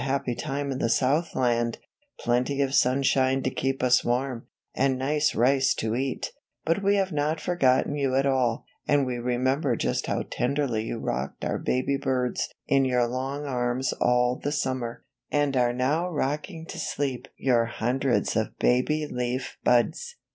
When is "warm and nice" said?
4.03-5.35